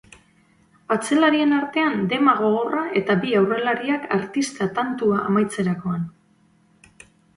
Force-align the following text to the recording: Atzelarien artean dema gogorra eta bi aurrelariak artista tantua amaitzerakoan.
Atzelarien 0.95 1.51
artean 1.57 2.01
dema 2.13 2.33
gogorra 2.39 2.85
eta 3.01 3.17
bi 3.25 3.35
aurrelariak 3.41 4.07
artista 4.19 4.69
tantua 4.81 5.21
amaitzerakoan. 5.33 6.09